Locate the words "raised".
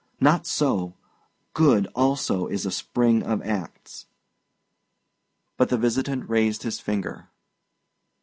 6.27-6.63